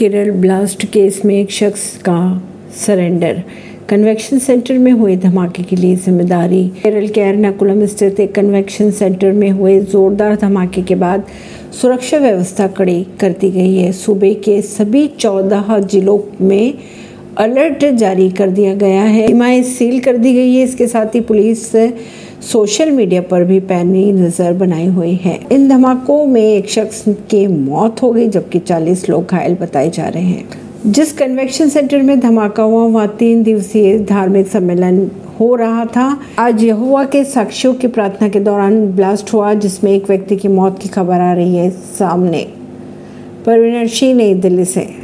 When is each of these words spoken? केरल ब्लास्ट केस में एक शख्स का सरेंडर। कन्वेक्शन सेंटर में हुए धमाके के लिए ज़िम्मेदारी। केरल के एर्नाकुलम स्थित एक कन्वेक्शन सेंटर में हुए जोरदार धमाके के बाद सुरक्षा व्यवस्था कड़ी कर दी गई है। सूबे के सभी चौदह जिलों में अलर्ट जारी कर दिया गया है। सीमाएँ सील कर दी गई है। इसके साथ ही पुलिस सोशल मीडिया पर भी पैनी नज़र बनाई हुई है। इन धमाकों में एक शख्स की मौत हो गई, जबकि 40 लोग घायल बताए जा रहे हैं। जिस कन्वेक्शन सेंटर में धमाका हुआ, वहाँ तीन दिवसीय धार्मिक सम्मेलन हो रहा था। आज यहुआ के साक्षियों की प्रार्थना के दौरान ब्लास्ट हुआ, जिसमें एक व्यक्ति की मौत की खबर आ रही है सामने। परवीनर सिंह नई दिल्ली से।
केरल 0.00 0.30
ब्लास्ट 0.30 0.84
केस 0.92 1.20
में 1.24 1.34
एक 1.34 1.50
शख्स 1.52 1.82
का 2.02 2.20
सरेंडर। 2.76 3.42
कन्वेक्शन 3.88 4.38
सेंटर 4.38 4.78
में 4.78 4.90
हुए 4.92 5.16
धमाके 5.16 5.62
के 5.62 5.76
लिए 5.76 5.96
ज़िम्मेदारी। 5.96 6.62
केरल 6.82 7.08
के 7.08 7.20
एर्नाकुलम 7.20 7.84
स्थित 7.86 8.20
एक 8.20 8.34
कन्वेक्शन 8.34 8.90
सेंटर 8.90 9.32
में 9.32 9.50
हुए 9.50 9.78
जोरदार 9.82 10.36
धमाके 10.36 10.82
के 10.82 10.94
बाद 10.94 11.26
सुरक्षा 11.80 12.18
व्यवस्था 12.18 12.66
कड़ी 12.78 13.02
कर 13.20 13.32
दी 13.40 13.50
गई 13.50 13.76
है। 13.76 13.92
सूबे 13.92 14.32
के 14.44 14.60
सभी 14.62 15.06
चौदह 15.18 15.78
जिलों 15.80 16.18
में 16.46 16.74
अलर्ट 17.38 17.84
जारी 17.84 18.30
कर 18.30 18.50
दिया 18.50 18.74
गया 18.74 19.02
है। 19.02 19.26
सीमाएँ 19.26 19.62
सील 19.62 20.00
कर 20.00 20.16
दी 20.16 20.32
गई 20.32 20.54
है। 20.54 20.62
इसके 20.62 20.86
साथ 20.86 21.14
ही 21.14 21.20
पुलिस 21.20 21.72
सोशल 22.42 22.90
मीडिया 22.90 23.22
पर 23.22 23.44
भी 23.44 23.60
पैनी 23.60 24.12
नज़र 24.12 24.52
बनाई 24.52 24.86
हुई 24.86 25.14
है। 25.14 25.40
इन 25.52 25.68
धमाकों 25.68 26.26
में 26.26 26.42
एक 26.42 26.70
शख्स 26.70 27.04
की 27.08 27.46
मौत 27.46 28.02
हो 28.02 28.12
गई, 28.12 28.28
जबकि 28.28 28.58
40 28.58 29.08
लोग 29.08 29.26
घायल 29.26 29.54
बताए 29.54 29.90
जा 29.90 30.08
रहे 30.08 30.22
हैं। 30.22 30.48
जिस 30.86 31.12
कन्वेक्शन 31.12 31.68
सेंटर 31.68 32.02
में 32.02 32.20
धमाका 32.20 32.62
हुआ, 32.62 32.84
वहाँ 32.84 33.16
तीन 33.18 33.42
दिवसीय 33.42 33.98
धार्मिक 33.98 34.46
सम्मेलन 34.46 35.10
हो 35.40 35.54
रहा 35.54 35.84
था। 35.84 36.20
आज 36.38 36.64
यहुआ 36.64 37.04
के 37.04 37.24
साक्षियों 37.24 37.74
की 37.74 37.86
प्रार्थना 37.86 38.28
के 38.28 38.40
दौरान 38.40 38.86
ब्लास्ट 38.86 39.32
हुआ, 39.32 39.54
जिसमें 39.54 39.92
एक 39.92 40.08
व्यक्ति 40.08 40.36
की 40.36 40.48
मौत 40.48 40.78
की 40.82 40.88
खबर 40.88 41.14
आ 41.14 41.32
रही 41.32 41.56
है 41.56 41.70
सामने। 41.70 42.46
परवीनर 43.46 43.86
सिंह 43.86 44.14
नई 44.14 44.34
दिल्ली 44.34 44.64
से। 44.64 44.99